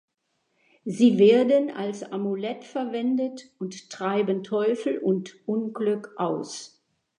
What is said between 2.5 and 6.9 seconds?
verwendet und treiben Teufel und Unglück aus.